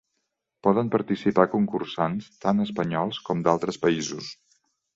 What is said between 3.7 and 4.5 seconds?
països.